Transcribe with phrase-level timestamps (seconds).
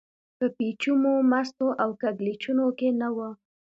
[0.37, 3.17] په پېچومو، مستو او کږلېچونو کې نه و.